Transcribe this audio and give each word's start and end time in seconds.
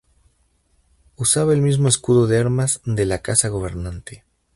Usaba 1.15 1.53
el 1.53 1.61
mismo 1.61 1.87
escudo 1.87 2.25
de 2.25 2.39
armas 2.39 2.81
de 2.85 3.05
la 3.05 3.19
casa 3.21 3.49
gobernante. 3.49 4.25